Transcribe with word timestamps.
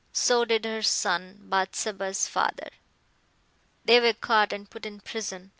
So 0.13 0.45
did 0.45 0.65
her 0.65 0.81
son, 0.81 1.37
Bathsheba's 1.43 2.27
father. 2.27 2.71
They 3.85 3.99
were 3.99 4.13
caught 4.13 4.51
and 4.51 4.67
put 4.67 4.83
in 4.87 4.99
prison. 4.99 5.49